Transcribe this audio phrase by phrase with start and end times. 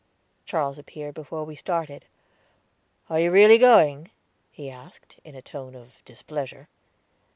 [0.47, 2.05] Charles appeared before we started.
[3.07, 4.09] "Are you really going?"
[4.49, 6.69] he asked, in a tone of displeasure.